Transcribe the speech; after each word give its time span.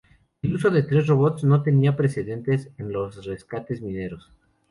El 0.41 0.55
uso 0.55 0.71
de 0.71 0.81
tres 0.81 1.05
robots 1.05 1.43
no 1.43 1.61
tenía 1.61 1.95
precedentes 1.95 2.71
en 2.79 2.91
los 2.91 3.23
rescates 3.23 3.83
mineros. 3.83 4.31